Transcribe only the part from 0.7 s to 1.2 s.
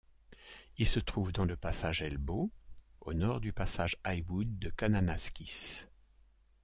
Il se